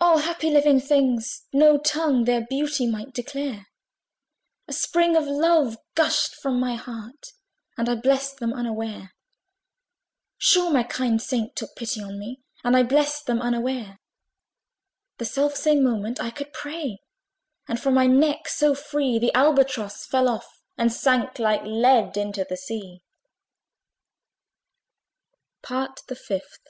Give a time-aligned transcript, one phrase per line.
[0.00, 1.48] O happy living things!
[1.52, 3.66] no tongue Their beauty might declare:
[4.68, 7.32] A spring of love gushed from my heart,
[7.76, 9.12] And I blessed them unaware:
[10.38, 13.98] Sure my kind saint took pity on me, And I blessed them unaware.
[15.18, 16.98] The self same moment I could pray;
[17.66, 22.46] And from my neck so free The Albatross fell off, and sank Like lead into
[22.48, 23.02] the sea.
[25.62, 26.68] PART THE FIFTH.